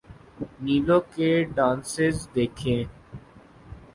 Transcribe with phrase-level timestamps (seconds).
[0.63, 2.81] نیلو کے ڈانسز دیکھیں۔